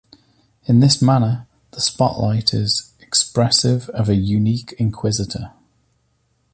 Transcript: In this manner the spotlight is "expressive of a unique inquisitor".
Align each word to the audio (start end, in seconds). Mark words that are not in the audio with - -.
In 0.65 0.79
this 0.79 0.99
manner 0.99 1.45
the 1.73 1.79
spotlight 1.79 2.55
is 2.55 2.91
"expressive 3.01 3.87
of 3.89 4.09
a 4.09 4.15
unique 4.15 4.73
inquisitor". 4.79 5.51